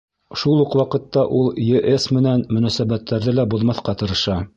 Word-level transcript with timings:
Шул 0.43 0.61
уҡ 0.61 0.77
ваҡытта 0.79 1.25
ул 1.39 1.51
ЕС 1.65 2.07
менән 2.19 2.45
мөнәсәбәттәрҙе 2.57 3.35
лә 3.41 3.47
боҙмаҫҡа 3.53 3.97
тырыша. 4.01 4.41